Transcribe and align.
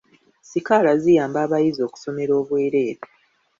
Sikaala 0.49 0.91
ziyamba 1.01 1.37
abayizi 1.45 1.79
okusomera 1.87 2.31
obwereere. 2.41 3.01